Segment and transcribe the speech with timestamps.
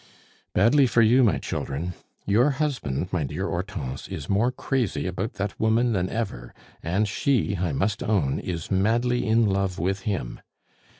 [0.55, 1.93] "Badly for you, my children.
[2.25, 7.55] Your husband, my dear Hortense, is more crazy about that woman than ever, and she,
[7.57, 10.41] I must own, is madly in love with him.